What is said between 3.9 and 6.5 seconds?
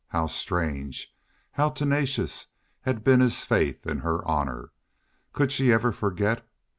her honor! Could she ever forget?